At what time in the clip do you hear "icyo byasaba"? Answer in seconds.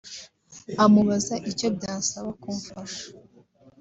1.51-2.29